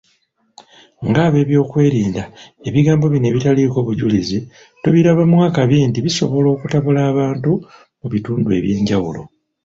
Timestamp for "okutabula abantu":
6.55-7.51